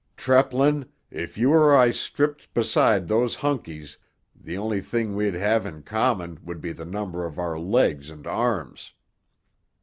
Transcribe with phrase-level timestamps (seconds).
[0.17, 3.99] Treplin, if you or I stripped beside those Hunkies
[4.33, 8.25] the only thing we'd have in common would be the number of our legs and
[8.25, 8.93] arms."